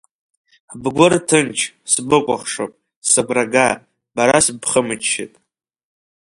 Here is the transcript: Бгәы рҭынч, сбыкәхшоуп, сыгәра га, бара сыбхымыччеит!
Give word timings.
Бгәы 0.81 1.07
рҭынч, 1.11 1.57
сбыкәхшоуп, 1.91 2.73
сыгәра 3.09 3.45
га, 3.53 3.67
бара 4.15 4.39
сыбхымыччеит! 4.45 5.33